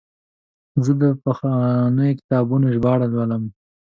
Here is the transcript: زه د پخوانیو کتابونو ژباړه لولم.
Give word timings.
زه 0.83 0.91
د 1.01 1.03
پخوانیو 1.23 2.17
کتابونو 2.19 2.65
ژباړه 2.75 3.07
لولم. 3.13 3.43